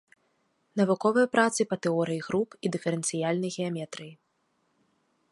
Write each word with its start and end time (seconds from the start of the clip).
Навуковыя 0.79 1.27
працы 1.35 1.61
па 1.73 1.77
тэорыі 1.85 2.21
груп 2.27 2.49
і 2.69 2.71
дыферэнцыяльнай 2.75 3.51
геаметрыі. 3.61 4.13